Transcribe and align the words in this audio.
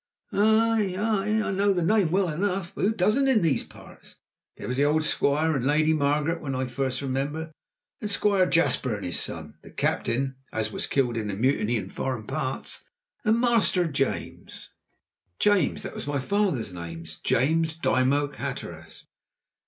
"Ay! 0.33 0.95
ay! 0.97 1.47
I 1.47 1.51
know 1.51 1.73
the 1.73 1.83
name 1.83 2.09
well 2.09 2.27
enough; 2.27 2.71
who 2.73 2.91
doesn't 2.91 3.27
in 3.27 3.43
these 3.43 3.63
parts? 3.63 4.15
There 4.57 4.67
was 4.67 4.75
the 4.77 4.83
old 4.85 5.03
Squire 5.03 5.55
and 5.55 5.63
Lady 5.63 5.93
Margaret 5.93 6.41
when 6.41 6.67
first 6.69 7.03
I 7.03 7.05
remember. 7.05 7.51
Then 7.99 8.09
Squire 8.09 8.47
Jasper 8.47 8.95
and 8.95 9.05
his 9.05 9.19
son, 9.19 9.59
the 9.61 9.69
captain, 9.69 10.37
as 10.51 10.71
was 10.71 10.87
killed 10.87 11.17
in 11.17 11.27
the 11.27 11.35
mutiny 11.35 11.75
in 11.75 11.89
foreign 11.89 12.25
parts 12.25 12.83
and 13.23 13.39
Master 13.39 13.85
James" 13.85 14.71
"James 15.39 15.83
that 15.83 15.93
was 15.93 16.07
my 16.07 16.17
father's 16.17 16.73
name. 16.73 17.05
James 17.23 17.75
Dymoke 17.77 18.37
Hatteras." 18.37 19.05